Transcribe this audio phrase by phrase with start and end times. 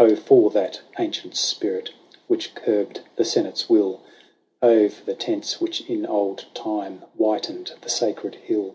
[0.00, 1.90] Oh for that ancient spirit
[2.28, 4.00] which curbed the Senate's will!
[4.62, 8.74] Oh for the tents which in old time whitened the Sacred Hill